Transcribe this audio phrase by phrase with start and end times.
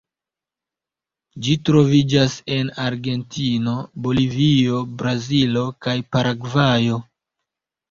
[1.47, 3.75] Ĝi troviĝas en Argentino,
[4.07, 7.01] Bolivio, Brazilo kaj Paragvajo.